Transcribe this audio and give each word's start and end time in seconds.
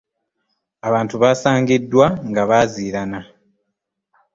Abantu 0.87 1.15
baasangiddwa 1.21 2.07
nga 2.29 2.43
baazirana. 2.49 3.19